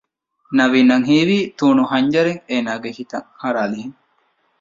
[0.57, 3.97] ނަވީނަށް ހީވީ ތޫނު ހަންޖަރެއް އޭނާގެ ހިތަށް ހަރާލިހެން